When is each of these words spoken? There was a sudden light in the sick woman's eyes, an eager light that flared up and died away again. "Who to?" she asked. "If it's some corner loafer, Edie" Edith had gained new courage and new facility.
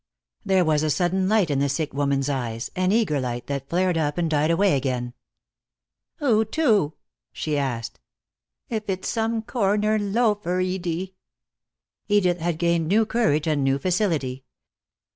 There 0.43 0.65
was 0.65 0.81
a 0.81 0.89
sudden 0.89 1.29
light 1.29 1.51
in 1.51 1.59
the 1.59 1.69
sick 1.69 1.93
woman's 1.93 2.27
eyes, 2.27 2.71
an 2.75 2.91
eager 2.91 3.19
light 3.19 3.45
that 3.45 3.69
flared 3.69 3.99
up 3.99 4.17
and 4.17 4.27
died 4.31 4.49
away 4.49 4.75
again. 4.75 5.13
"Who 6.15 6.43
to?" 6.43 6.93
she 7.31 7.55
asked. 7.55 7.99
"If 8.67 8.89
it's 8.89 9.07
some 9.07 9.43
corner 9.43 9.99
loafer, 9.99 10.59
Edie" 10.59 11.13
Edith 12.09 12.39
had 12.39 12.57
gained 12.57 12.87
new 12.87 13.05
courage 13.05 13.45
and 13.45 13.63
new 13.63 13.77
facility. 13.77 14.43